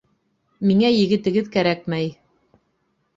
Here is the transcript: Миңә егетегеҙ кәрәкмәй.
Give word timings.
Миңә 0.69 0.89
егетегеҙ 0.93 1.51
кәрәкмәй. 1.57 2.09